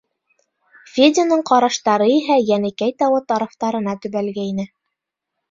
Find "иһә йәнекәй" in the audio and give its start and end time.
2.13-2.95